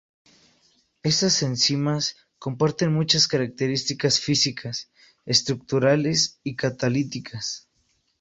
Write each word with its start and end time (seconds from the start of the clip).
Estas 1.03 1.43
enzimas 1.43 2.15
comparten 2.39 2.91
muchas 2.91 3.27
características 3.27 4.19
físicas, 4.19 4.89
estructurales 5.27 6.39
y 6.43 6.55
catalíticas. 6.55 7.69